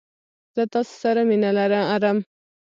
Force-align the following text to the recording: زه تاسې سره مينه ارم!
زه 0.55 0.63
تاسې 0.73 0.93
سره 1.03 1.21
مينه 1.29 1.49
ارم! 1.95 2.17